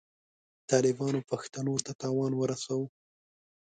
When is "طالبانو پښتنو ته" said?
0.69-1.91